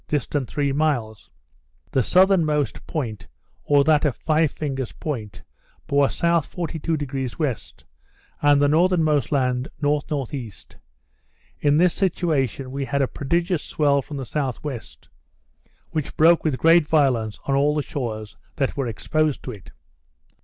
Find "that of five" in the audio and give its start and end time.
3.83-4.49